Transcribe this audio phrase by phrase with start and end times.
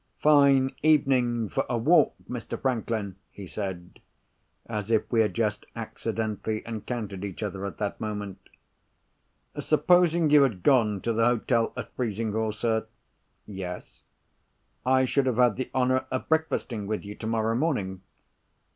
[0.17, 2.59] "Fine evening for a walk, Mr.
[2.59, 3.99] Franklin," he said,
[4.65, 8.39] as if we had just accidentally encountered each other at that moment.
[9.59, 12.87] "Supposing you had gone to the hotel at Frizinghall, sir?"
[13.45, 14.01] "Yes?"
[14.87, 18.01] "I should have had the honour of breakfasting with you, tomorrow morning."